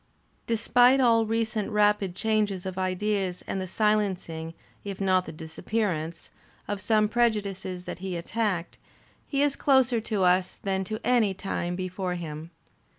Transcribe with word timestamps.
Despite 0.47 0.99
all 0.99 1.27
recent 1.27 1.69
rapid 1.69 2.15
changes 2.15 2.65
of 2.65 2.75
ideas 2.79 3.43
and 3.45 3.61
the 3.61 3.67
silencing, 3.67 4.55
if 4.83 4.99
not 4.99 5.27
the 5.27 5.31
disappearance, 5.31 6.31
of 6.67 6.81
some 6.81 7.07
prejudices 7.07 7.85
that 7.85 7.99
he 7.99 8.17
attacked, 8.17 8.79
he 9.27 9.43
is 9.43 9.55
closer 9.55 10.01
to 10.01 10.23
us 10.23 10.55
than 10.57 10.83
to 10.85 10.99
any 11.05 11.35
time 11.35 11.75
before 11.75 12.15
him. 12.15 12.49